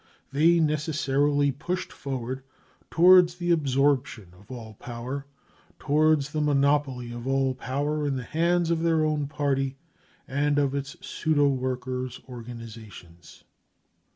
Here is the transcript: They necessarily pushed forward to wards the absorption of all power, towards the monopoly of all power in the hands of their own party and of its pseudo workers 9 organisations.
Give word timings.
They 0.31 0.59
necessarily 0.59 1.51
pushed 1.51 1.93
forward 1.93 2.41
to 2.89 3.01
wards 3.01 3.35
the 3.35 3.51
absorption 3.51 4.33
of 4.33 4.49
all 4.49 4.73
power, 4.79 5.27
towards 5.77 6.31
the 6.31 6.41
monopoly 6.41 7.11
of 7.11 7.27
all 7.27 7.53
power 7.53 8.07
in 8.07 8.15
the 8.15 8.23
hands 8.23 8.71
of 8.71 8.81
their 8.81 9.05
own 9.05 9.27
party 9.27 9.77
and 10.27 10.57
of 10.57 10.73
its 10.73 10.95
pseudo 11.07 11.49
workers 11.49 12.19
9 12.27 12.35
organisations. 12.35 13.43